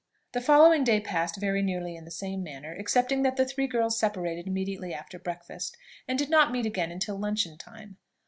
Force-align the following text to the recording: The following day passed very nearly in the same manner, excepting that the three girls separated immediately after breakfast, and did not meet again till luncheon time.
The 0.31 0.41
following 0.41 0.83
day 0.83 0.99
passed 0.99 1.39
very 1.39 1.61
nearly 1.61 1.95
in 1.95 2.05
the 2.05 2.09
same 2.09 2.41
manner, 2.41 2.73
excepting 2.75 3.21
that 3.21 3.35
the 3.35 3.45
three 3.45 3.67
girls 3.67 3.99
separated 3.99 4.47
immediately 4.47 4.95
after 4.95 5.19
breakfast, 5.19 5.77
and 6.07 6.17
did 6.17 6.27
not 6.31 6.51
meet 6.51 6.65
again 6.65 6.97
till 6.97 7.19
luncheon 7.19 7.55
time. 7.55 7.97